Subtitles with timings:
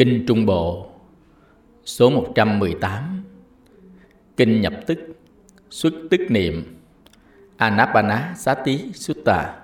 [0.00, 0.86] Kinh Trung Bộ,
[1.84, 3.24] Số 118
[4.36, 4.98] Kinh nhập tức,
[5.70, 6.80] Xuất tức niệm,
[7.56, 9.60] Anapana Sati Sutta.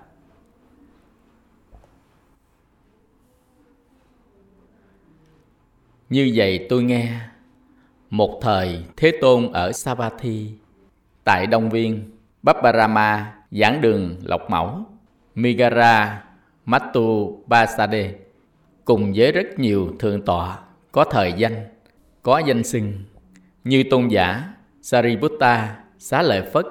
[6.08, 7.20] Như vậy tôi nghe,
[8.10, 10.50] Một thời Thế Tôn ở Savatthi
[11.24, 12.10] Tại Đông Viên
[12.42, 14.84] Babbarama giảng đường, Lộc Mẫu,
[15.34, 16.24] Migara
[16.64, 18.25] matu Basade
[18.86, 20.58] cùng với rất nhiều thượng tọa
[20.92, 21.66] có thời danh,
[22.22, 22.92] có danh xưng
[23.64, 24.42] như tôn giả
[24.82, 26.66] Sariputta Xá Lợi Phất,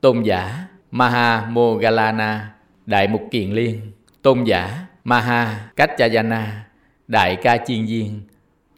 [0.00, 2.52] tôn giả Maha Mogalana
[2.86, 6.66] Đại Mục Kiền Liên, tôn giả Maha Kachayana
[7.08, 8.20] Đại Ca Chiên Viên,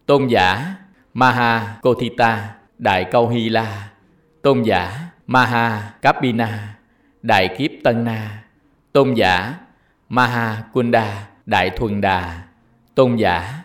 [0.06, 0.74] tôn giả
[1.14, 3.88] Maha Kothita Đại Câu Hy La,
[4.42, 6.78] tôn giả Maha Kapina
[7.22, 8.42] Đại Kiếp Tân Na,
[8.92, 9.55] tôn giả
[10.08, 12.47] Maha Kunda Đại Thuần Đà,
[12.98, 13.62] tôn giả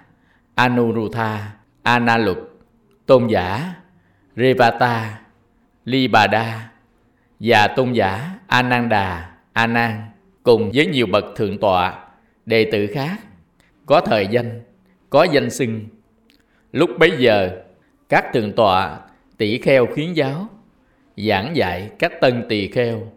[0.56, 1.52] Anuruddha
[1.84, 2.38] Analuk,
[3.06, 3.74] tôn giả
[4.36, 5.22] Revata
[5.86, 6.72] Libada
[7.40, 10.02] và tôn giả Ananda Anan
[10.44, 12.06] cùng với nhiều bậc thượng tọa,
[12.46, 13.18] đệ tử khác
[13.86, 14.62] có thời danh,
[15.10, 15.86] có danh xưng.
[16.72, 17.62] Lúc bấy giờ,
[18.10, 19.00] các thượng tọa
[19.38, 20.48] tỷ kheo khuyến giáo
[21.18, 23.12] giảng dạy các tân tỳ kheo.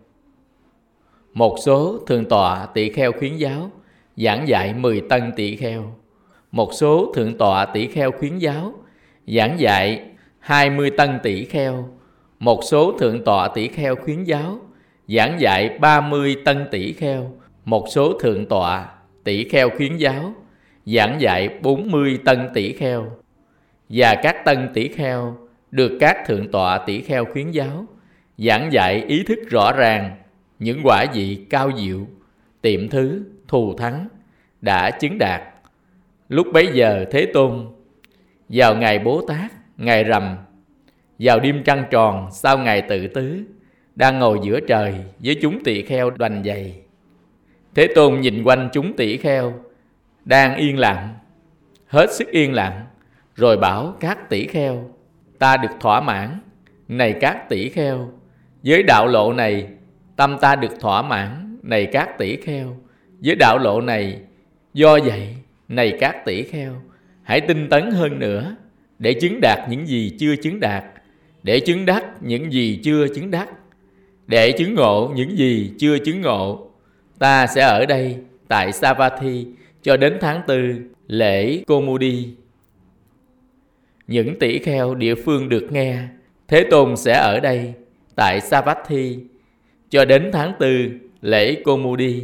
[1.33, 3.71] Một số thượng tọa tỷ kheo khuyến giáo
[4.17, 5.95] giảng dạy 10 tân tỷ kheo.
[6.57, 8.75] Một số thượng tọa tỷ kheo khuyến giáo,
[9.27, 10.03] giảng dạy
[10.39, 11.89] 20 tân tỷ kheo.
[12.39, 14.59] Một số thượng tọa tỷ kheo khuyến giáo,
[15.09, 17.33] giảng dạy 30 tân tỷ kheo.
[17.65, 18.89] Một số thượng tọa
[19.25, 20.35] tỷ kheo khuyến giáo,
[20.87, 23.11] giảng dạy 40 tân tỷ kheo.
[23.89, 25.37] Và các tân tỷ kheo
[25.71, 27.87] được các thượng tọa tỷ kheo khuyến giáo
[28.39, 30.17] giảng dạy ý thức rõ ràng
[30.59, 32.07] những quả vị cao diệu,
[32.63, 34.09] tiệm thứ, thù thắng
[34.61, 35.43] đã chứng đạt
[36.29, 37.67] lúc bấy giờ thế tôn,
[38.49, 40.37] vào ngày bố tát, ngày rằm,
[41.19, 43.43] vào đêm trăng tròn sau ngày tự tứ,
[43.95, 46.87] đang ngồi giữa trời với chúng tỳ kheo đoành dày
[47.77, 49.55] thế tôn nhìn quanh chúng tỳ kheo,
[50.25, 51.15] đang yên lặng,
[51.87, 52.87] hết sức yên lặng,
[53.35, 54.91] rồi bảo các tỷ kheo,
[55.39, 56.41] ta được thỏa mãn.
[56.89, 58.11] Này các tỷ kheo,
[58.65, 59.69] với đạo lộ này,
[60.17, 62.77] tâm ta được thỏa mãn, này các tỷ kheo,
[63.25, 64.21] với đạo lộ này,
[64.75, 65.37] do vậy
[65.69, 66.83] này các tỷ kheo,
[67.23, 68.57] hãy tinh tấn hơn nữa
[68.99, 70.85] để chứng đạt những gì chưa chứng đạt,
[71.43, 73.49] để chứng đắc những gì chưa chứng đắc,
[74.27, 76.71] để chứng ngộ những gì chưa chứng ngộ.
[77.19, 78.17] Ta sẽ ở đây
[78.49, 79.47] tại Savatthi
[79.83, 80.75] cho đến tháng tư,
[81.07, 82.29] lễ Komudi.
[84.07, 85.99] Những tỷ kheo địa phương được nghe,
[86.49, 87.73] Thế Tôn sẽ ở đây
[88.15, 89.19] tại Savatthi
[89.91, 90.89] cho đến tháng tư,
[91.21, 92.23] lễ Komudi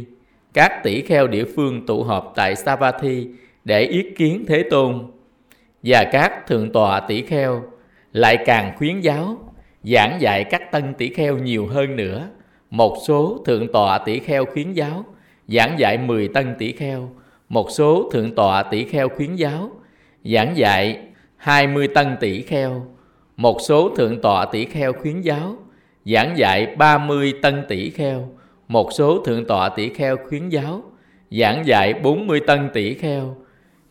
[0.53, 3.27] các tỷ kheo địa phương tụ họp tại Savatthi
[3.65, 5.05] để ý kiến Thế Tôn.
[5.83, 7.63] Và các thượng tọa tỷ kheo
[8.13, 9.37] lại càng khuyến giáo,
[9.83, 12.27] giảng dạy các tân tỷ kheo nhiều hơn nữa.
[12.69, 15.05] Một số thượng tọa tỷ kheo khuyến giáo,
[15.47, 17.09] giảng dạy 10 tân tỷ kheo.
[17.49, 19.71] Một số thượng tọa tỷ kheo khuyến giáo,
[20.23, 20.99] giảng dạy
[21.37, 22.85] 20 tân tỷ kheo.
[23.37, 25.55] Một số thượng tọa tỷ kheo khuyến giáo,
[26.05, 28.29] giảng dạy 30 tân tỷ kheo
[28.73, 30.83] một số thượng tọa tỷ kheo khuyến giáo,
[31.31, 33.35] giảng dạy 40 tân tỷ kheo.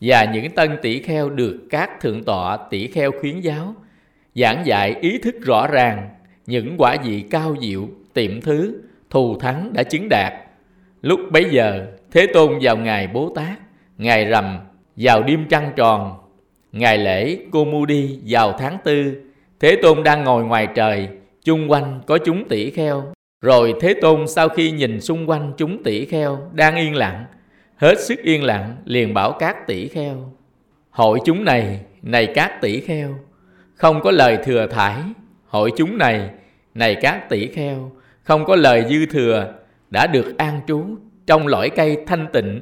[0.01, 3.75] Và những tân tỷ kheo được các thượng tọa tỷ kheo khuyến giáo
[4.35, 6.09] giảng dạy ý thức rõ ràng,
[6.45, 10.33] những quả vị cao diệu, tiệm thứ, thù thắng đã chứng đạt.
[11.01, 13.59] Lúc bấy giờ, thế tôn vào ngày bố tát
[13.97, 14.59] ngày rằm
[14.95, 16.17] vào đêm trăng tròn,
[16.71, 19.21] ngày lễ cô mu đi vào tháng tư,
[19.59, 21.09] thế tôn đang ngồi ngoài trời,
[21.43, 25.83] chung quanh có chúng tỷ kheo rồi thế tôn sau khi nhìn xung quanh chúng
[25.83, 27.25] tỷ kheo đang yên lặng,
[27.75, 30.33] hết sức yên lặng liền bảo các tỷ kheo
[30.93, 33.15] hội chúng này này các tỷ kheo,
[33.75, 35.01] không có lời thừa thải.
[35.47, 36.29] Hội chúng này
[36.73, 37.91] này các tỷ kheo,
[38.23, 39.53] không có lời dư thừa
[39.89, 40.85] đã được an trú
[41.27, 42.61] trong lõi cây thanh tịnh.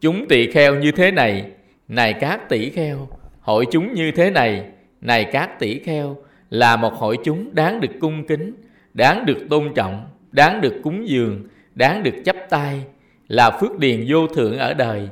[0.00, 1.44] Chúng tỷ kheo như thế này
[1.88, 3.08] này các tỷ kheo
[3.40, 4.64] hội chúng như thế này
[5.00, 6.16] này các tỷ kheo
[6.50, 8.54] là một hội chúng đáng được cung kính
[8.94, 12.84] đáng được tôn trọng, đáng được cúng dường, đáng được chấp tay
[13.28, 15.08] là phước điền vô thượng ở đời.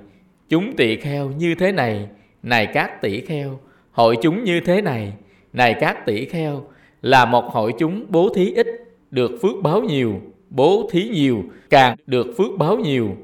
[0.48, 2.08] Chúng tỳ kheo như thế này
[2.42, 3.60] này các tỷ kheo,
[3.92, 5.12] hội chúng như thế này
[5.52, 6.66] này các tỷ kheo,
[7.02, 8.66] là một hội chúng bố thí ít,
[9.10, 10.20] được phước báo nhiều,
[10.50, 13.16] bố thí nhiều, càng được phước báo nhiều.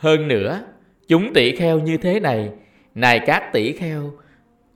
[0.00, 0.60] Hơn nữa,
[1.08, 2.50] chúng tỷ kheo như thế này
[2.94, 4.12] này các tỷ kheo,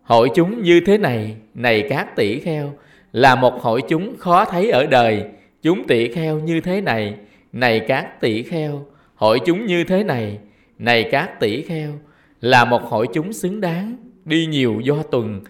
[0.03, 2.73] hội chúng như thế này này các tỷ kheo
[3.17, 5.25] là một hội chúng khó thấy ở đời
[5.63, 7.15] chúng tỷ kheo như thế này
[7.53, 10.39] này các tỷ kheo hội chúng như thế này
[10.79, 11.93] này các tỷ kheo
[12.41, 15.41] là một hội chúng xứng đáng đi nhiều do tuần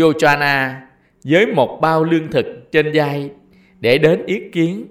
[0.00, 0.86] Yochana
[1.24, 3.30] với một bao lương thực trên vai
[3.80, 4.86] để đến yết kiến.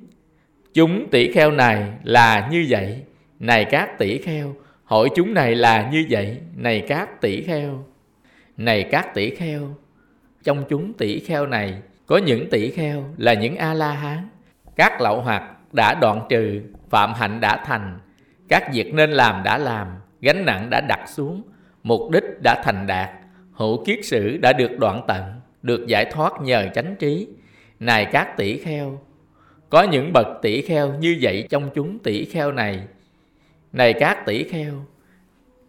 [0.74, 3.02] Chúng tỷ kheo này là như vậy,
[3.40, 7.86] này các tỷ kheo, hội chúng này là như vậy, này các tỷ kheo.
[8.58, 9.76] Này các tỷ kheo,
[10.44, 11.82] trong chúng tỷ kheo này
[12.12, 14.30] có những tỷ kheo là những A-la-hán,
[14.76, 15.44] các lậu hoặc
[15.74, 18.00] đã đoạn trừ, phạm hạnh đã thành,
[18.48, 19.88] các việc nên làm đã làm,
[20.22, 21.42] gánh nặng đã đặt xuống,
[21.84, 23.10] mục đích đã thành đạt,
[23.52, 25.24] hữu kiết sử đã được đoạn tận,
[25.62, 27.28] được giải thoát nhờ chánh trí.
[27.80, 29.00] Này các tỷ kheo,
[29.70, 32.80] có những bậc tỷ kheo như vậy trong chúng tỷ kheo này.
[33.74, 34.74] Này các tỷ kheo,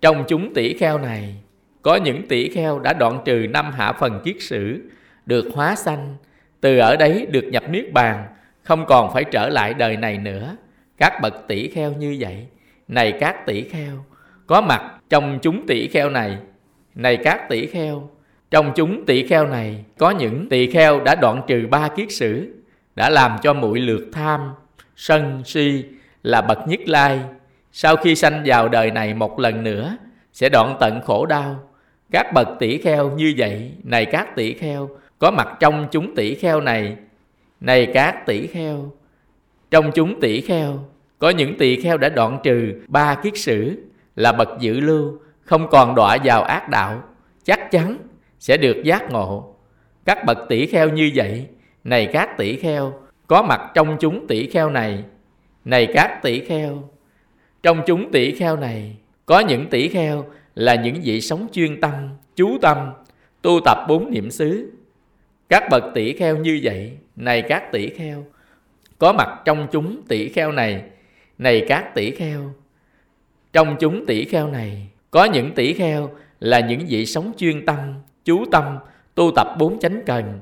[0.00, 1.36] trong chúng tỷ kheo này,
[1.82, 4.80] có những tỷ kheo đã đoạn trừ năm hạ phần kiết sử,
[5.26, 6.16] được hóa sanh,
[6.62, 8.24] từ ở đấy được nhập niết bàn,
[8.62, 10.56] không còn phải trở lại đời này nữa.
[10.98, 12.46] Các bậc tỷ kheo như vậy,
[12.88, 14.04] này các tỷ kheo,
[14.46, 16.36] có mặt trong chúng tỷ kheo này,
[16.94, 18.10] này các tỷ kheo,
[18.50, 22.54] trong chúng tỷ kheo này có những tỷ kheo đã đoạn trừ ba kiết sử,
[22.96, 24.52] đã làm cho mũi lược tham,
[24.96, 25.84] sân si
[26.22, 27.20] là bậc nhất lai.
[27.72, 29.96] Sau khi sanh vào đời này một lần nữa,
[30.32, 31.68] sẽ đoạn tận khổ đau.
[32.10, 34.90] Các bậc tỷ kheo như vậy, này các tỷ kheo,
[35.22, 36.96] có mặt trong chúng tỷ kheo này.
[37.60, 38.92] Này các tỷ kheo,
[39.70, 40.84] trong chúng tỷ kheo,
[41.18, 43.76] có những tỷ kheo đã đoạn trừ ba kiết sử,
[44.16, 47.02] là bậc dự lưu, không còn đọa vào ác đạo,
[47.44, 47.96] chắc chắn
[48.38, 49.54] sẽ được giác ngộ.
[50.04, 51.46] Các bậc tỷ kheo như vậy,
[51.84, 52.92] này các tỷ kheo,
[53.26, 55.04] có mặt trong chúng tỷ kheo này.
[55.64, 56.88] Này các tỷ kheo,
[57.62, 58.96] trong chúng tỷ kheo này,
[59.26, 60.24] có những tỷ kheo
[60.54, 61.92] là những vị sống chuyên tâm,
[62.36, 62.92] chú tâm,
[63.42, 64.70] tu tập bốn niệm xứ.
[65.52, 68.24] Các bậc tỷ kheo như vậy, này các tỷ kheo,
[68.98, 70.82] có mặt trong chúng tỷ kheo này,
[71.38, 72.54] này các tỷ kheo.
[73.52, 76.10] Trong chúng tỷ kheo này, có những tỷ kheo
[76.40, 77.78] là những vị sống chuyên tâm,
[78.24, 78.78] chú tâm,
[79.14, 80.40] tu tập bốn chánh cần.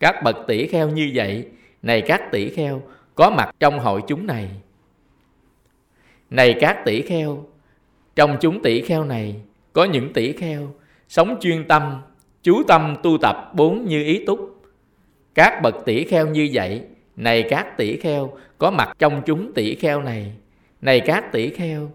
[0.00, 1.46] Các bậc tỷ kheo như vậy,
[1.82, 2.82] này các tỷ kheo,
[3.14, 4.48] có mặt trong hội chúng này.
[6.30, 7.44] Này các tỷ kheo,
[8.16, 9.36] trong chúng tỷ kheo này,
[9.72, 10.74] có những tỷ kheo
[11.08, 12.02] sống chuyên tâm,
[12.42, 14.62] chú tâm tu tập bốn như ý túc.
[15.34, 16.82] Các bậc tỷ kheo như vậy,
[17.16, 20.32] này các tỷ kheo, có mặt trong chúng tỷ kheo này.
[20.80, 21.90] Này các tỷ kheo,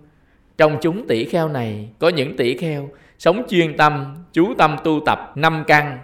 [0.58, 2.90] trong chúng tỷ kheo này có những tỷ kheo
[3.20, 6.00] sống chuyên tâm, chú tâm tu tập năm căn.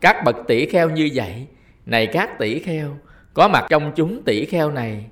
[0.00, 1.46] Các bậc tỷ kheo như vậy,
[1.86, 2.96] này các tỷ kheo,
[3.34, 5.06] có mặt trong chúng tỷ kheo này.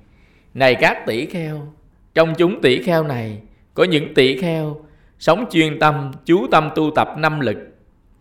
[0.53, 1.73] Này các tỷ kheo,
[2.13, 3.41] trong chúng tỷ kheo này
[3.73, 4.85] có những tỷ kheo
[5.19, 7.57] sống chuyên tâm, chú tâm tu tập năm lực.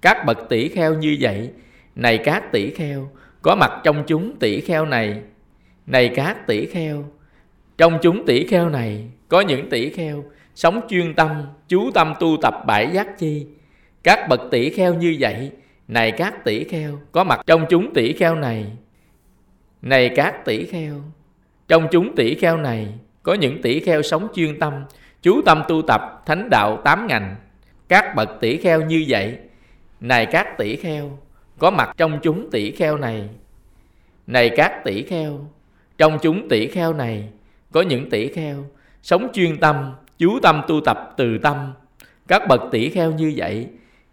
[0.03, 1.51] Các bậc tỷ kheo như vậy,
[1.95, 3.11] này các tỷ kheo,
[3.43, 5.23] có mặt trong chúng tỷ kheo này.
[5.87, 7.05] Này các tỷ kheo,
[7.79, 12.37] trong chúng tỷ kheo này có những tỷ kheo sống chuyên tâm, chú tâm tu
[12.43, 13.47] tập bãi giác chi.
[14.03, 15.51] Các bậc tỷ kheo như vậy,
[15.89, 18.67] này các tỷ kheo, có mặt trong chúng tỷ kheo này.
[19.83, 20.95] Này các tỷ kheo,
[21.69, 22.89] trong chúng tỷ kheo này,
[23.23, 24.73] có những tỷ kheo sống chuyên tâm,
[25.23, 27.37] chú tâm tu tập thánh đạo tám ngành.
[27.89, 29.39] Các bậc tỷ kheo như vậy,
[30.03, 31.19] này các tỷ kheo,
[31.59, 33.29] có mặt trong chúng tỷ kheo này.
[34.27, 35.47] Này các tỷ kheo,
[35.99, 37.29] trong chúng tỷ kheo này,
[37.73, 38.65] có những tỷ kheo
[39.03, 41.73] sống chuyên tâm, chú tâm tu tập từ tâm.
[42.29, 43.67] Các bậc tỷ kheo như vậy,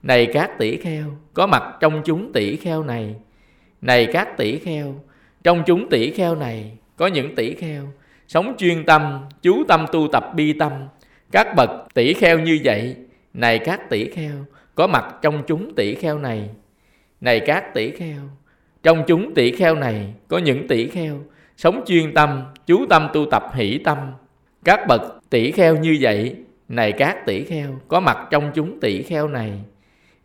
[0.04, 3.16] này các tỷ kheo, có mặt trong chúng tỷ kheo này.
[3.82, 4.96] Này các tỷ kheo,
[5.44, 7.84] trong chúng tỷ kheo này, có những tỷ kheo,
[8.28, 10.72] sống chuyên tâm, chú tâm tu tập bi tâm.
[11.32, 12.96] Các bậc tỷ kheo như vậy,
[13.34, 14.46] này các tỷ kheo,
[14.80, 16.50] có mặt trong chúng tỷ kheo này.
[17.22, 18.22] Này các tỷ kheo,
[18.84, 21.22] trong chúng tỷ kheo này, có những tỷ kheo,
[21.58, 23.98] sống chuyên tâm, chú tâm tu tập hỷ tâm.
[24.64, 26.36] Các bậc tỷ kheo như vậy,
[26.68, 29.52] này các tỷ kheo, có mặt trong chúng tỷ kheo này.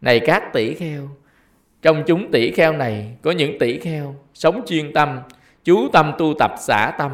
[0.00, 1.08] Này các tỷ kheo,
[1.82, 5.18] trong chúng tỷ kheo này có những tỷ kheo sống chuyên tâm,
[5.64, 7.10] chú tâm tu tập xả tâm.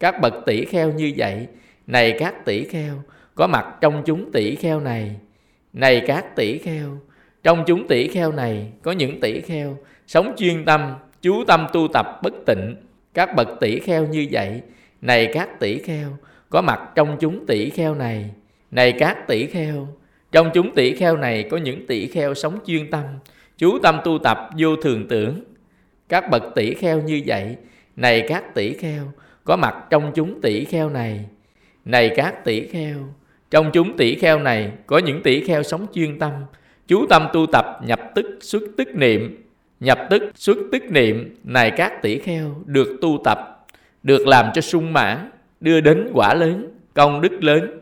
[0.00, 1.46] Các bậc tỷ kheo như vậy,
[1.86, 2.94] này các tỷ kheo,
[3.34, 5.16] có mặt trong chúng tỷ kheo này.
[5.74, 6.98] Này các tỷ kheo,
[7.42, 11.88] trong chúng tỷ kheo này có những tỷ kheo sống chuyên tâm, chú tâm tu
[11.92, 12.76] tập bất tịnh.
[13.14, 14.60] Các bậc tỷ kheo như vậy,
[15.00, 16.08] này các tỷ kheo,
[16.50, 18.30] có mặt trong chúng tỷ kheo này.
[18.70, 19.88] Này các tỷ kheo,
[20.32, 23.04] trong chúng tỷ kheo này có những tỷ kheo sống chuyên tâm,
[23.58, 25.44] chú tâm tu tập vô thường tưởng.
[26.08, 27.56] Các bậc tỷ kheo như vậy,
[27.96, 29.12] này các tỷ kheo,
[29.44, 31.24] có mặt trong chúng tỷ kheo này.
[31.84, 32.98] Này các tỷ kheo,
[33.50, 36.32] trong chúng tỷ kheo này có những tỷ kheo sống chuyên tâm,
[36.86, 39.40] chú tâm tu tập nhập tức xuất tức niệm.
[39.80, 43.66] Nhập tức xuất tức niệm, này các tỷ kheo, được tu tập,
[44.02, 47.80] được làm cho sung mãn, đưa đến quả lớn, công đức lớn.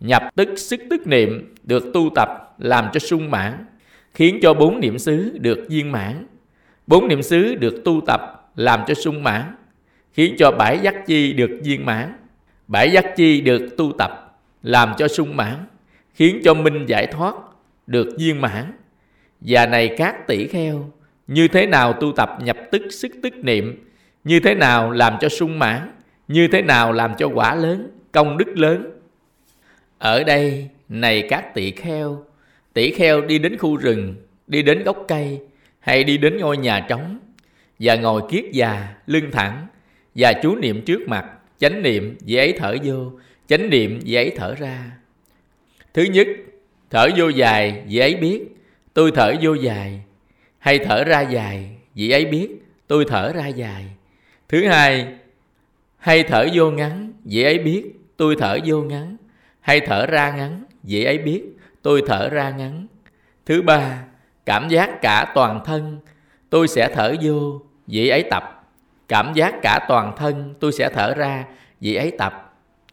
[0.00, 3.64] Nhập tức sức tức niệm được tu tập làm cho sung mãn.
[4.14, 6.26] khiến cho bốn niệm xứ được viên mãn.
[6.86, 9.42] Bốn niệm xứ được tu tập làm cho sung mãn,
[10.12, 12.12] khiến cho bảy giác chi được viên mãn.
[12.68, 14.27] Bảy giác chi được tu tập
[14.62, 15.66] làm cho sung mãn,
[16.14, 17.34] khiến cho minh giải thoát
[17.86, 18.72] được viên mãn.
[19.40, 20.92] Và này các tỷ kheo,
[21.26, 23.84] như thế nào tu tập nhập tức sức tức niệm,
[24.24, 25.92] như thế nào làm cho sung mãn,
[26.28, 28.90] như thế nào làm cho quả lớn, công đức lớn.
[29.98, 32.24] Ở đây, này các tỷ kheo,
[32.72, 34.14] tỷ kheo đi đến khu rừng,
[34.46, 35.40] đi đến gốc cây,
[35.80, 37.18] hay đi đến ngôi nhà trống,
[37.78, 39.66] và ngồi kiết già, lưng thẳng,
[40.14, 41.24] và chú niệm trước mặt,
[41.58, 43.12] chánh niệm dễ ấy thở vô,
[43.48, 44.90] chánh niệm vì ấy thở ra.
[45.94, 46.26] Thứ nhất,
[46.90, 48.44] thở vô dài vì ấy biết,
[48.94, 50.02] tôi thở vô dài,
[50.58, 52.48] hay thở ra dài vì ấy biết,
[52.86, 53.84] tôi thở ra dài.
[54.48, 55.14] Thứ hai,
[55.96, 57.84] hay thở vô ngắn vì ấy biết,
[58.16, 59.16] tôi thở vô ngắn,
[59.60, 61.42] hay thở ra ngắn vì ấy biết,
[61.82, 62.86] tôi thở ra ngắn.
[63.46, 64.04] Thứ ba,
[64.46, 66.00] cảm giác cả toàn thân,
[66.50, 68.64] tôi sẽ thở vô vì ấy tập.
[69.08, 71.44] Cảm giác cả toàn thân tôi sẽ thở ra
[71.80, 72.47] vì ấy tập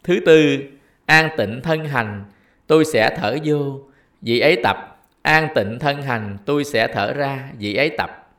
[0.05, 0.57] thứ tư,
[1.05, 2.23] an tịnh thân hành,
[2.67, 3.79] tôi sẽ thở vô.
[4.21, 8.29] Vì ấy tập, an tịnh thân hành, tôi sẽ thở ra vì ấy tập.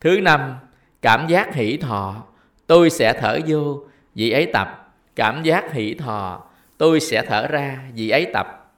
[0.00, 0.54] Thứ năm,
[1.02, 2.24] cảm giác hỷ thọ,
[2.66, 4.92] tôi sẽ thở vô vì ấy tập.
[5.16, 6.44] Cảm giác hỷ thọ,
[6.78, 8.72] tôi sẽ thở ra vì ấy tập.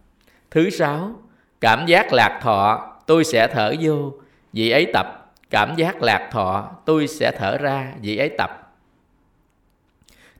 [0.51, 1.15] Thứ sáu,
[1.61, 4.13] cảm giác lạc thọ, tôi sẽ thở vô
[4.53, 5.33] vì ấy tập.
[5.51, 8.75] Cảm giác lạc thọ, tôi sẽ thở ra, vị ấy tập.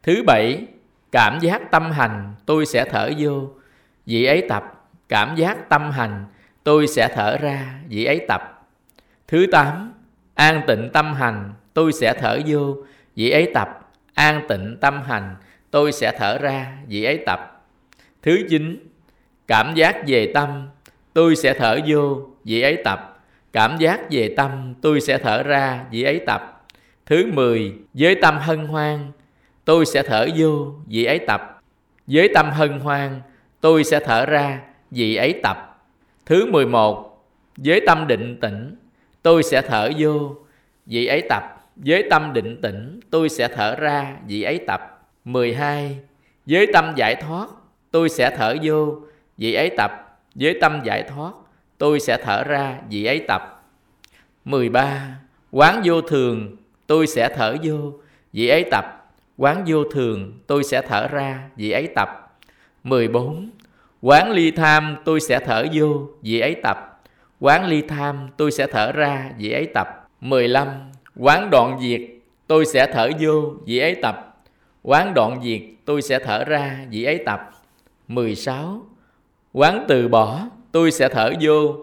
[0.03, 0.67] Thứ bảy
[1.13, 3.49] cảm giác tâm hành tôi sẽ thở vô.
[4.07, 4.65] Vị ấy tập
[5.09, 6.25] cảm giác tâm hành
[6.65, 7.81] tôi sẽ thở ra.
[7.89, 8.67] Vị ấy tập.
[9.29, 9.93] Thứ tám
[10.35, 12.77] an tịnh tâm hành tôi sẽ thở vô.
[13.17, 15.37] Vị ấy tập an tịnh tâm hành
[15.71, 16.79] tôi sẽ thở ra.
[16.87, 17.65] Vị ấy tập.
[18.23, 18.89] Thứ chín
[19.47, 20.69] cảm giác về tâm
[21.13, 22.21] tôi sẽ thở vô.
[22.45, 23.09] Vị ấy tập.
[23.53, 25.85] Cảm giác về tâm tôi sẽ thở ra.
[25.91, 26.65] Vị ấy tập.
[27.07, 29.13] Thứ 10, với tâm hân hoan,
[29.65, 31.61] tôi sẽ thở vô vị ấy tập.
[32.07, 33.21] Với tâm hân hoan,
[33.61, 35.85] tôi sẽ thở ra vị ấy tập.
[36.27, 37.25] Thứ 11,
[37.57, 38.77] với tâm định tĩnh,
[39.23, 40.37] tôi sẽ thở vô
[40.87, 41.43] vị ấy tập.
[41.77, 45.05] Với tâm định tĩnh, tôi sẽ thở ra vị ấy tập.
[45.25, 45.99] 12.
[46.47, 47.49] Với tâm giải thoát,
[47.91, 48.97] tôi sẽ thở vô
[49.37, 50.19] vị ấy tập.
[50.35, 51.33] Với tâm giải thoát,
[51.79, 53.65] tôi sẽ thở ra vị ấy tập.
[54.45, 55.17] 13.
[55.51, 57.93] Quán vô thường, tôi sẽ thở vô,
[58.33, 59.02] vị ấy tập.
[59.37, 62.09] Quán vô thường, tôi sẽ thở ra, vì ấy tập.
[62.85, 63.51] 14.
[64.01, 67.03] Quán ly tham, tôi sẽ thở vô, vì ấy tập.
[67.41, 70.09] Quán ly tham, tôi sẽ thở ra, vì ấy tập.
[70.21, 70.67] 15.
[71.17, 72.01] Quán đoạn diệt,
[72.47, 74.43] tôi sẽ thở vô, vì ấy tập.
[74.83, 77.51] Quán đoạn diệt, tôi sẽ thở ra, vì ấy tập.
[78.09, 78.87] 16.
[79.53, 80.41] Quán từ bỏ,
[80.73, 81.77] tôi sẽ thở vô,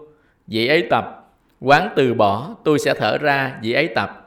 [0.46, 1.32] vì ấy tập.
[1.60, 4.19] Quán từ bỏ, tôi sẽ thở ra, vì ấy tập.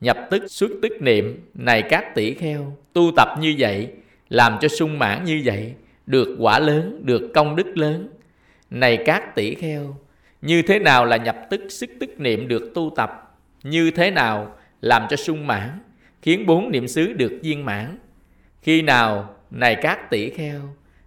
[0.00, 3.88] Nhập tức xuất tức niệm, này các tỷ kheo, tu tập như vậy,
[4.28, 5.74] làm cho sung mãn như vậy,
[6.06, 8.08] được quả lớn, được công đức lớn.
[8.70, 9.96] Này các tỷ kheo,
[10.42, 13.38] như thế nào là nhập tức sức tức niệm được tu tập?
[13.62, 15.70] Như thế nào làm cho sung mãn,
[16.22, 17.98] khiến bốn niệm xứ được viên mãn?
[18.62, 20.60] Khi nào, này các tỷ kheo,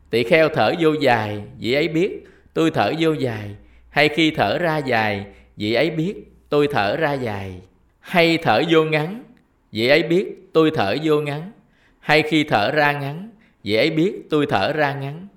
[0.10, 2.24] tỷ kheo thở vô dài, vị ấy biết,
[2.54, 3.56] tôi thở vô dài,
[3.90, 6.14] hay khi thở ra dài, vị ấy biết,
[6.50, 7.62] tôi thở ra dài.
[8.04, 9.24] Hay thở vô ngắn,
[9.72, 11.52] vậy ấy biết, tôi thở vô ngắn.
[12.00, 13.30] Hay khi thở ra ngắn,
[13.64, 15.28] vậy ấy biết, tôi thở ra ngắn.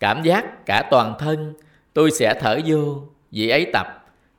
[0.00, 1.54] Cảm giác cả toàn thân,
[1.92, 3.86] tôi sẽ thở vô, vậy ấy tập.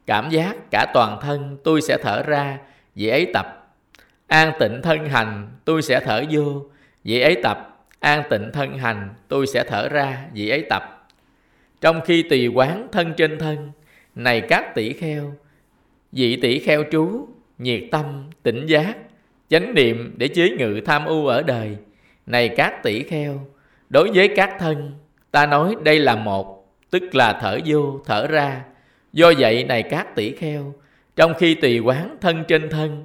[0.05, 2.57] Cảm giác cả toàn thân, tôi sẽ thở ra,
[2.95, 3.73] vậy ấy tập.
[4.27, 6.65] An tịnh thân hành, tôi sẽ thở vô,
[7.03, 7.85] vậy ấy tập.
[7.99, 10.97] An tịnh thân hành, tôi sẽ thở ra, vậy ấy tập
[11.81, 13.71] trong khi tùy quán thân trên thân,
[14.15, 15.33] này các tỷ kheo,
[16.11, 18.97] vị tỷ kheo trú, nhiệt tâm, tỉnh giác,
[19.49, 21.77] chánh niệm để chế ngự tham ưu ở đời.
[22.25, 23.47] Này các tỷ kheo,
[23.89, 24.91] đối với các thân,
[25.31, 28.63] ta nói đây là một, tức là thở vô, thở ra.
[29.13, 30.73] Do vậy này các tỷ kheo,
[31.15, 33.03] trong khi tùy quán thân trên thân,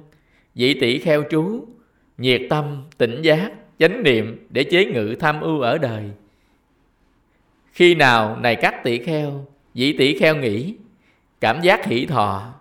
[0.55, 1.65] vị tỷ kheo trú,
[2.17, 6.03] nhiệt tâm, tỉnh giác, chánh niệm để chế ngự tham ưu ở đời.
[7.71, 10.75] Khi nào này các tỷ kheo, vị tỷ kheo nghĩ,
[11.41, 12.53] cảm giác hỷ thọ,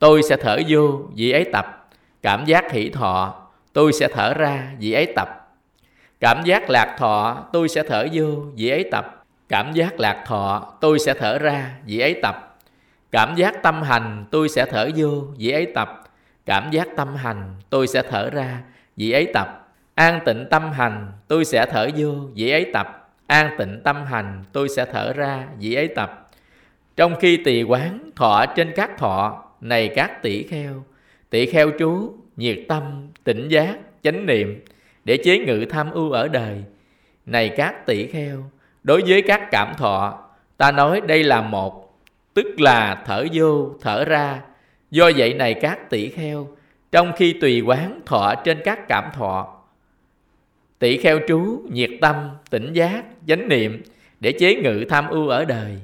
[0.00, 1.88] tôi sẽ thở vô, vị ấy tập.
[2.22, 3.34] Cảm giác hỷ thọ,
[3.72, 5.28] tôi sẽ thở ra, vị ấy tập.
[6.20, 8.24] Cảm giác lạc thọ, tôi sẽ thở vô,
[8.56, 9.24] vị ấy tập.
[9.48, 12.58] Cảm giác lạc thọ, tôi sẽ thở ra, vị ấy tập.
[13.10, 16.02] Cảm giác tâm hành, tôi sẽ thở vô, vị ấy tập.
[16.46, 18.62] Cảm giác tâm hành, tôi sẽ thở ra,
[18.96, 19.68] vị ấy tập.
[19.94, 24.44] An tịnh tâm hành, tôi sẽ thở vô, vị ấy tập an tịnh tâm hành
[24.52, 26.28] tôi sẽ thở ra vị ấy tập
[26.96, 30.84] trong khi tỳ quán thọ trên các thọ này các tỷ kheo
[31.30, 34.64] tỷ kheo chú, nhiệt tâm, tỉnh giác, chánh niệm,
[35.04, 36.64] để chế ngự tham ưu ở đời.
[37.26, 38.50] Này các tỷ kheo,
[38.82, 41.98] đối với các cảm thọ, ta nói đây là một,
[42.34, 44.40] tức là thở vô, thở ra.
[44.90, 46.48] Do vậy này các tỷ kheo,
[46.92, 49.56] trong khi tùy quán thọ trên các cảm thọ,
[50.78, 52.16] tỷ kheo trú nhiệt tâm,
[52.50, 53.82] tỉnh giác, chánh niệm,
[54.20, 55.78] để chế ngự tham ưu ở đời.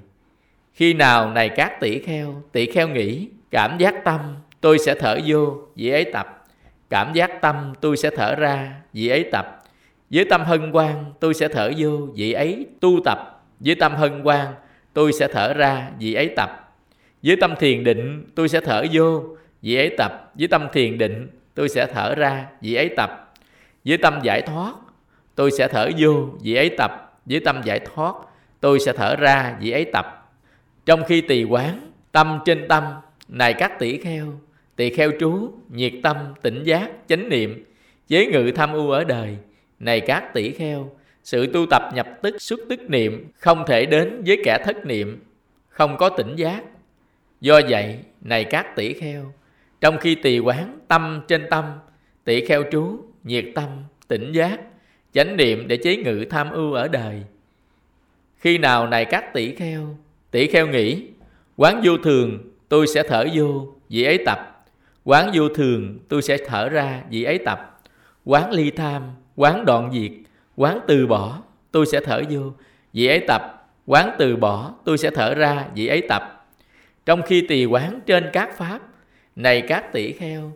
[0.74, 4.20] Khi nào này các tỷ kheo tỷ kheo nghĩ cảm giác tâm
[4.60, 6.44] tôi sẽ thở vô, vị ấy tập.
[6.90, 9.62] Cảm giác tâm tôi sẽ thở ra, vị ấy tập.
[10.10, 13.18] Với tâm hân hoan, tôi sẽ thở vô, vị ấy tu tập.
[13.60, 14.46] Với tâm hân hoan,
[14.92, 16.74] tôi sẽ thở ra, vị ấy tập.
[17.22, 19.22] Với tâm thiền định, tôi sẽ thở vô,
[19.62, 20.32] vị ấy tập.
[20.34, 23.34] Với tâm thiền định, tôi sẽ thở ra, vị ấy tập.
[23.84, 24.74] Với tâm giải thoát,
[25.34, 27.20] tôi sẽ thở vô, vị ấy tập.
[27.26, 28.14] Với tâm giải thoát,
[28.60, 30.30] tôi sẽ thở ra, vị ấy tập.
[30.86, 32.84] Trong khi tỳ quán, tâm trên tâm
[33.28, 34.40] này các tỷ kheo,
[34.76, 37.64] tỳ kheo trú, nhiệt tâm, tỉnh giác, chánh niệm,
[38.08, 39.36] chế ngự tham ưu ở đời.
[39.80, 40.90] Này các tỷ kheo,
[41.24, 45.24] sự tu tập nhập tức, xuất tức niệm không thể đến với kẻ thất niệm,
[45.68, 46.64] không có tỉnh giác.
[47.40, 49.32] Do vậy, này các tỷ kheo,
[49.80, 51.64] trong khi tỳ quán tâm trên tâm
[52.24, 53.68] tỷ kheo trú, nhiệt tâm,
[54.08, 54.60] tỉnh giác,
[55.12, 57.22] chánh niệm để chế ngự tham ưu ở đời.
[58.36, 59.96] Khi nào này các tỷ kheo
[60.30, 61.02] tỷ kheo nghĩ,
[61.56, 64.64] quán vô thường tôi sẽ thở vô, vị ấy tập.
[65.04, 67.80] Quán vô thường, tôi sẽ thở ra, vị ấy tập.
[68.24, 69.02] Quán ly tham,
[69.36, 70.12] quán đoạn diệt,
[70.56, 71.42] quán từ bỏ,
[71.72, 72.40] tôi sẽ thở vô,
[72.92, 73.68] vị ấy tập.
[73.86, 76.46] Quán từ bỏ, tôi sẽ thở ra, vị ấy tập.
[77.06, 78.80] Trong khi tỳ quán trên các pháp,
[79.36, 80.52] này các tỷ kheo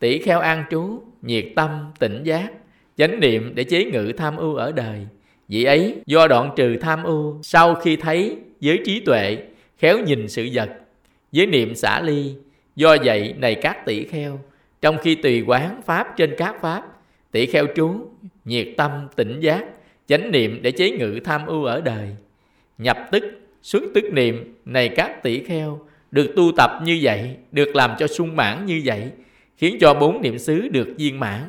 [0.00, 2.52] tỷ kheo an trú, nhiệt tâm, tỉnh giác,
[2.96, 5.06] chánh niệm để chế ngự tham ưu ở đời.
[5.48, 9.38] Vị ấy do đoạn trừ tham ưu sau khi thấy với trí tuệ,
[9.78, 10.70] khéo nhìn sự vật
[11.32, 12.34] với niệm xả ly.
[12.76, 14.40] Do vậy, này các tỷ kheo,
[14.80, 16.82] trong khi tùy quán pháp trên các pháp,
[17.32, 18.08] tỷ kheo trú,
[18.44, 19.64] nhiệt tâm, tỉnh giác,
[20.06, 22.16] chánh niệm để chế ngự tham ưu ở đời.
[22.78, 23.24] Nhập tức
[23.62, 28.06] xuất tức niệm, này các tỷ kheo, được tu tập như vậy, được làm cho
[28.06, 29.10] sung mãn như vậy,
[29.56, 31.40] khiến cho bốn niệm xứ được viên mãn.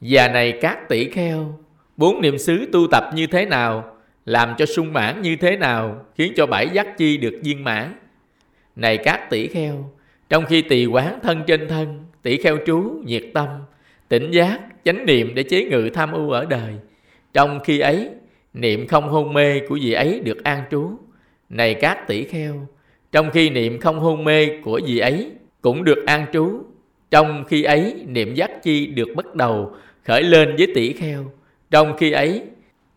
[0.00, 1.58] Và này các tỷ kheo,
[1.96, 6.06] bốn niệm xứ tu tập như thế nào, làm cho sung mãn như thế nào,
[6.14, 7.94] khiến cho bảy giác chi được viên mãn
[8.76, 9.90] này các tỷ kheo,
[10.28, 13.48] trong khi tỳ quán thân trên thân, tỷ kheo trú nhiệt tâm,
[14.08, 16.72] tỉnh giác, chánh niệm để chế ngự tham ưu ở đời,
[17.32, 18.10] trong khi ấy,
[18.54, 20.90] niệm không hôn mê của vị ấy được an trú.
[21.48, 22.66] Này các tỷ kheo,
[23.12, 25.30] trong khi niệm không hôn mê của vị ấy
[25.60, 26.62] cũng được an trú,
[27.10, 29.72] trong khi ấy niệm giác chi được bắt đầu
[30.04, 31.32] khởi lên với tỷ kheo,
[31.70, 32.42] trong khi ấy,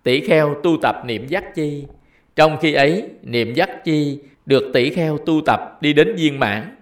[0.04, 1.86] tỷ kheo tu tập niệm giác chi,
[2.36, 6.76] trong khi ấy niệm giác chi được tỷ kheo tu tập đi đến viên mãn.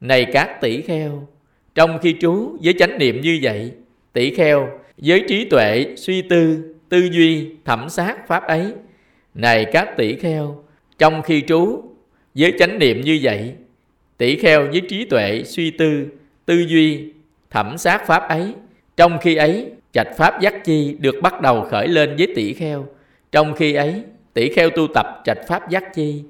[0.00, 1.28] Này các tỷ kheo,
[1.74, 3.72] trong khi trú với chánh niệm như vậy,
[4.12, 8.72] tỷ kheo với trí tuệ, suy tư tư duy, thẩm sát pháp ấy,
[9.34, 10.64] này các tỷ kheo,
[10.98, 11.82] trong khi trú
[12.34, 13.54] với chánh niệm như vậy,
[14.16, 16.06] tỷ kheo với trí tuệ, suy tư
[16.44, 17.12] tư duy,
[17.50, 18.54] thẩm sát pháp ấy,
[18.96, 22.86] trong khi ấy trạch pháp giác chi được bắt đầu khởi lên với tỷ kheo.
[23.32, 24.02] Trong khi ấy,
[24.34, 26.22] tỷ kheo tu tập trạch pháp giác chi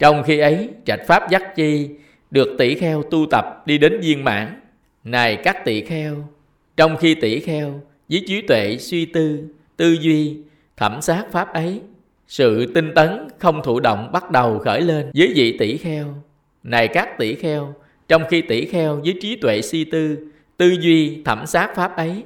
[0.00, 1.88] trong khi ấy, trạch pháp giác chi
[2.30, 4.60] được tỷ kheo tu tập đi đến viên mãn.
[5.04, 6.28] Này các tỷ kheo,
[6.76, 9.44] trong khi tỷ kheo với trí tuệ suy tư
[9.76, 10.36] tư duy,
[10.76, 11.80] thẩm sát pháp ấy,
[12.26, 16.14] sự tinh tấn không thụ động bắt đầu khởi lên với vị tỷ kheo.
[16.62, 17.74] Này các tỷ kheo,
[18.08, 20.16] trong khi tỷ kheo với trí tuệ suy tư
[20.56, 22.22] tư duy, thẩm sát pháp ấy,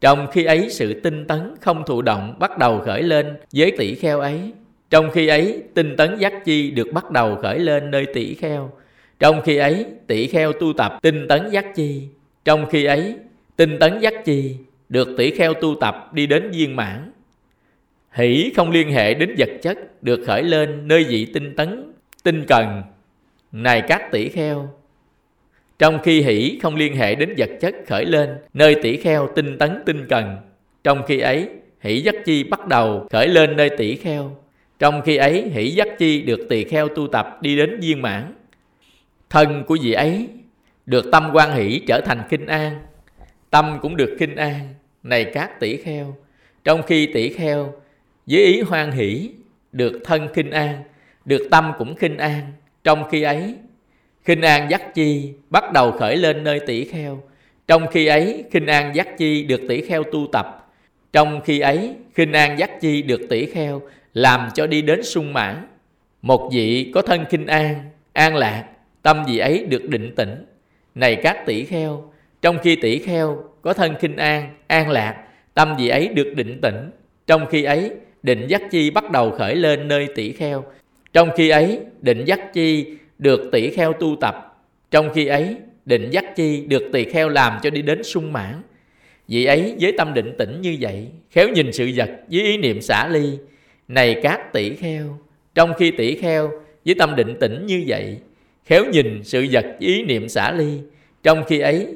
[0.00, 3.94] trong khi ấy sự tinh tấn không thụ động bắt đầu khởi lên với tỷ
[3.94, 4.52] kheo ấy
[4.92, 8.70] trong khi ấy, tinh tấn giác chi được bắt đầu khởi lên nơi tỷ kheo.
[9.18, 12.02] Trong khi ấy, tỷ kheo tu tập tinh tấn giác chi.
[12.44, 13.16] Trong khi ấy,
[13.56, 14.56] tinh tấn giác chi
[14.88, 17.12] được tỷ kheo tu tập đi đến viên mãn.
[18.10, 22.44] Hỷ không liên hệ đến vật chất được khởi lên nơi vị tinh tấn, tinh
[22.48, 22.82] cần,
[23.52, 24.68] này các tỷ kheo.
[25.78, 29.58] Trong khi hỷ không liên hệ đến vật chất khởi lên nơi tỷ kheo tinh
[29.58, 30.36] tấn tinh cần,
[30.84, 31.48] trong khi ấy,
[31.80, 34.36] hỷ giác chi bắt đầu khởi lên nơi tỷ kheo
[34.82, 38.34] trong khi ấy, hỷ giác chi được tỳ kheo tu tập đi đến viên mãn.
[39.30, 40.28] Thân của vị ấy
[40.86, 42.80] được tâm quan hỷ trở thành kinh an.
[43.50, 46.16] Tâm cũng được kinh an, này các tỷ kheo.
[46.64, 47.74] Trong khi tỷ kheo
[48.26, 49.30] với ý hoan hỷ
[49.72, 50.82] được thân kinh an,
[51.24, 52.52] được tâm cũng kinh an.
[52.84, 53.54] Trong khi ấy
[54.24, 57.22] kinh an giác chi bắt đầu khởi lên nơi tỷ kheo.
[57.66, 60.58] Trong khi ấy kinh an giác chi được tỷ kheo tu tập.
[61.12, 63.82] Trong khi ấy, khinh an giác chi được tỷ kheo
[64.14, 65.66] làm cho đi đến sung mãn.
[66.22, 68.64] Một vị có thân kinh an an lạc,
[69.02, 70.46] tâm vị ấy được định tĩnh.
[70.94, 75.76] Này các tỷ kheo, trong khi tỷ kheo có thân kinh an an lạc, tâm
[75.78, 76.90] vị ấy được định tĩnh.
[77.26, 77.90] Trong khi ấy,
[78.22, 80.64] định giác chi bắt đầu khởi lên nơi tỷ kheo.
[81.12, 82.86] Trong khi ấy, định giác chi
[83.18, 84.64] được tỷ kheo tu tập.
[84.90, 88.62] Trong khi ấy, định giác chi được tỳ kheo làm cho đi đến sung mãn.
[89.28, 92.80] Vị ấy với tâm định tĩnh như vậy, khéo nhìn sự vật với ý niệm
[92.80, 93.38] xả ly
[93.88, 95.18] này các tỷ kheo,
[95.54, 96.50] trong khi tỷ kheo
[96.84, 98.18] với tâm định tĩnh như vậy,
[98.64, 100.78] khéo nhìn sự vật ý niệm xả ly,
[101.22, 101.94] trong khi ấy,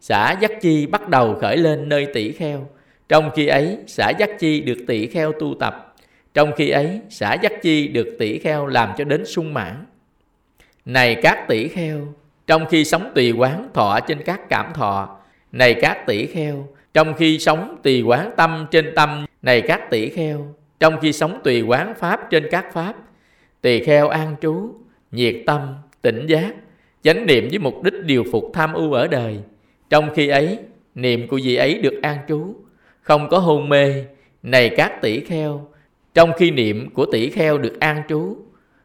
[0.00, 2.68] xả giác chi bắt đầu khởi lên nơi tỷ kheo,
[3.08, 5.94] trong khi ấy, xả giác chi được tỷ kheo tu tập,
[6.34, 9.84] trong khi ấy, xả giác chi được tỷ kheo làm cho đến sung mãn.
[10.84, 12.14] Này các tỷ kheo,
[12.46, 15.18] trong khi sống tùy quán thọ trên các cảm thọ,
[15.52, 20.08] này các tỷ kheo, trong khi sống tùy quán tâm trên tâm, này các tỷ
[20.08, 22.94] kheo trong khi sống tùy quán pháp trên các pháp,
[23.60, 24.74] tỳ kheo an trú,
[25.10, 26.54] nhiệt tâm, tỉnh giác,
[27.02, 29.38] chánh niệm với mục đích điều phục tham ưu ở đời.
[29.90, 30.58] Trong khi ấy,
[30.94, 32.54] niệm của vị ấy được an trú,
[33.02, 34.04] không có hôn mê,
[34.42, 35.68] này các tỷ kheo.
[36.14, 38.36] Trong khi niệm của tỷ kheo được an trú,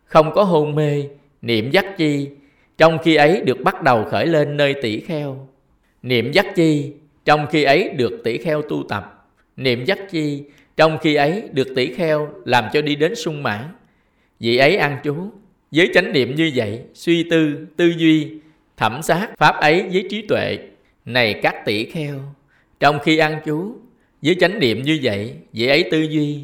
[0.05, 1.03] không có hôn mê,
[1.41, 2.29] niệm giác chi,
[2.77, 5.47] trong khi ấy được bắt đầu khởi lên nơi tỷ kheo.
[6.03, 6.93] Niệm giác chi,
[7.25, 9.27] trong khi ấy được tỷ kheo tu tập.
[9.57, 10.43] Niệm giác chi
[10.77, 13.69] trong khi ấy, được tỷ kheo làm cho đi đến sung mãn.
[14.39, 15.15] Vị ấy an trú,
[15.71, 18.31] với chánh niệm như vậy, suy tư tư duy,
[18.77, 20.57] thẩm sát pháp ấy với trí tuệ,
[21.05, 22.19] này các tỷ kheo.
[22.79, 23.75] Trong khi an trú,
[24.21, 26.39] với chánh niệm như vậy, vị ấy tư duy,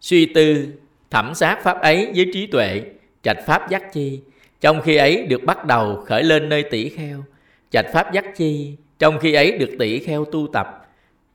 [0.00, 0.66] suy tư,
[1.10, 2.82] thẩm sát pháp ấy với trí tuệ,
[3.22, 4.20] trạch pháp giác chi.
[4.60, 7.24] Trong khi ấy được bắt đầu khởi lên nơi tỷ kheo,
[7.70, 8.72] trạch pháp giác chi.
[8.98, 10.83] Trong khi ấy được tỷ kheo tu tập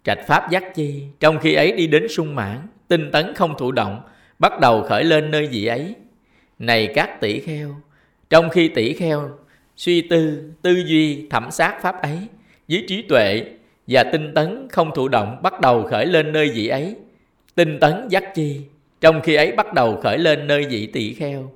[0.03, 2.57] trạch pháp giác chi, trong khi ấy đi đến sung mãn,
[2.87, 4.01] tinh tấn không thụ động,
[4.39, 5.95] bắt đầu khởi lên nơi vị ấy.
[6.59, 7.75] Này các tỷ kheo,
[8.29, 9.29] trong khi tỷ kheo
[9.75, 12.17] suy tư tư duy, thẩm sát pháp ấy
[12.67, 13.43] với trí tuệ
[13.87, 16.95] và tinh tấn không thụ động bắt đầu khởi lên nơi vị ấy.
[17.55, 18.61] Tinh tấn giác chi,
[19.01, 21.51] trong khi ấy bắt đầu khởi lên nơi vị tỷ kheo.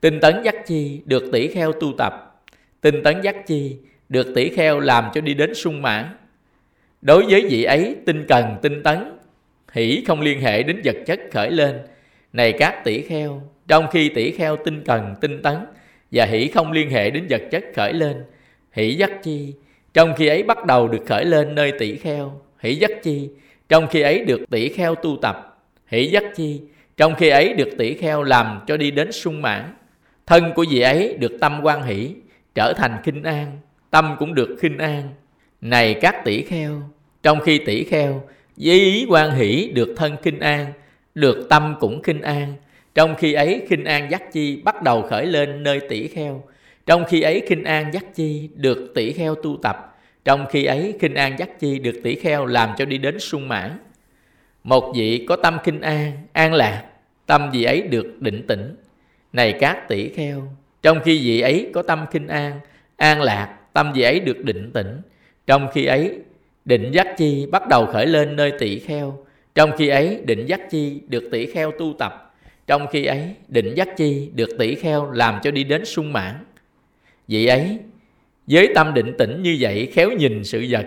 [0.00, 2.42] Tinh tấn giác chi được tỷ kheo tu tập.
[2.80, 3.76] Tinh tấn giác chi
[4.08, 6.06] được tỷ kheo làm cho đi đến sung mãn
[7.02, 8.98] đối với vị ấy, tinh cần, tinh tấn,
[9.72, 11.78] hỷ không liên hệ đến vật chất khởi lên.
[12.32, 15.56] Này các tỷ kheo, trong khi tỷ kheo tinh cần, tinh tấn
[16.10, 18.24] và hỷ không liên hệ đến vật chất khởi lên,
[18.72, 19.54] hỷ giác chi,
[19.94, 23.28] trong khi ấy bắt đầu được khởi lên nơi tỷ kheo, hỷ giác chi,
[23.68, 26.60] trong khi ấy được tỷ kheo tu tập, hỷ giác chi,
[26.96, 29.74] trong khi ấy được tỷ kheo làm cho đi đến sung mãn.
[30.26, 32.14] Thân của vị ấy được tâm quan hỷ,
[32.54, 33.58] trở thành khinh an,
[33.90, 35.08] tâm cũng được khinh an
[35.62, 36.82] này các tỷ kheo,
[37.22, 38.22] trong khi tỷ kheo,
[38.56, 40.72] với ý quan hỷ được thân khinh an,
[41.14, 42.54] được tâm cũng khinh an,
[42.94, 46.44] trong khi ấy khinh an giác chi bắt đầu khởi lên nơi tỷ kheo,
[46.86, 50.94] trong khi ấy khinh an giác chi được tỷ kheo tu tập, trong khi ấy
[51.00, 53.78] khinh an giác chi được tỷ kheo làm cho đi đến sung mãn.
[54.64, 56.84] Một vị có tâm khinh an an lạc,
[57.26, 58.76] tâm vị ấy được định tĩnh.
[59.32, 60.48] Này các tỷ kheo,
[60.82, 62.60] trong khi vị ấy có tâm khinh an
[62.96, 65.00] an lạc, tâm vị ấy được định tĩnh
[65.46, 66.18] trong khi ấy,
[66.64, 69.18] định giác chi bắt đầu khởi lên nơi tỷ kheo.
[69.54, 72.34] Trong khi ấy, định giác chi được tỷ kheo tu tập.
[72.66, 76.34] Trong khi ấy, định giác chi được tỷ kheo làm cho đi đến sung mãn.
[77.28, 77.78] Vì ấy,
[78.46, 80.86] với tâm định tĩnh như vậy khéo nhìn sự vật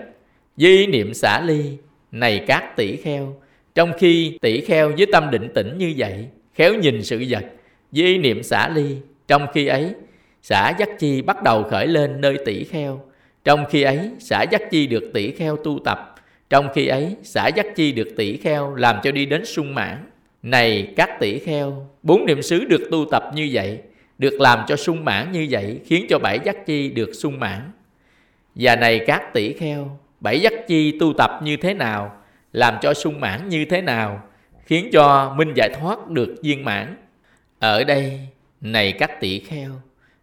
[0.58, 1.78] với niệm xả ly,
[2.12, 3.36] này các tỷ kheo.
[3.76, 7.46] Trong khi tỷ kheo với tâm định tĩnh như vậy, khéo nhìn sự vật
[7.92, 8.96] với niệm xả ly,
[9.28, 9.94] trong khi ấy,
[10.42, 13.02] xả giác chi bắt đầu khởi lên nơi tỷ kheo
[13.46, 16.16] trong khi ấy, xã giác chi được tỷ kheo tu tập.
[16.50, 19.98] Trong khi ấy, xã giác chi được tỷ kheo làm cho đi đến sung mãn.
[20.44, 23.80] Này các tỷ kheo, bốn niệm xứ được tu tập như vậy,
[24.18, 27.72] được làm cho sung mãn như vậy, khiến cho bảy giác chi được sung mãn.
[28.56, 32.22] Và này các tỷ kheo, bảy giác chi tu tập như thế nào,
[32.54, 34.22] làm cho sung mãn như thế nào,
[34.66, 36.96] khiến cho minh giải thoát được viên mãn.
[37.60, 38.20] Ở đây,
[38.62, 39.72] này các tỷ kheo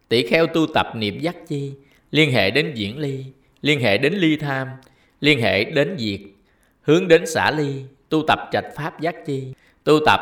[0.09, 1.73] tỷ kheo tu tập niệm giác chi
[2.13, 3.25] liên hệ đến diễn ly,
[3.61, 4.67] liên hệ đến ly tham,
[5.21, 6.19] liên hệ đến diệt.
[6.81, 10.19] Hướng đến xả ly, tu tập trạch pháp giác chi, tu tập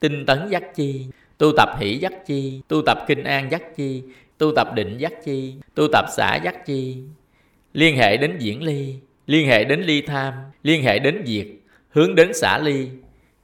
[0.00, 1.06] tinh tấn giác chi,
[1.38, 4.02] tu tập hỷ giác chi, tu tập kinh an giác chi,
[4.38, 6.96] tu tập định giác chi, tu tập xả giác chi.
[7.72, 8.94] Liên hệ đến diễn ly,
[9.26, 11.46] liên hệ đến ly tham, liên hệ đến diệt.
[11.90, 12.88] Hướng đến xả ly,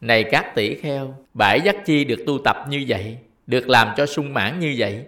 [0.01, 4.07] này các tỷ kheo, bãi giác chi được tu tập như vậy, được làm cho
[4.07, 5.05] sung mãn như vậy,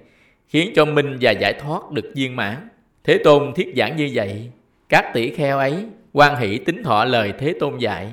[0.48, 2.68] khiến cho minh và giải thoát được viên mãn
[3.04, 4.50] thế tôn thiết giảng như vậy,
[4.88, 8.12] các tỷ kheo ấy quan hỷ tính thọ lời thế tôn dạy.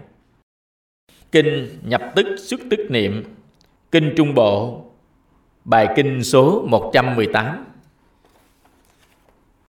[1.31, 3.23] Kinh nhập tức xuất tức niệm,
[3.91, 4.85] kinh trung bộ,
[5.65, 7.65] bài kinh số 118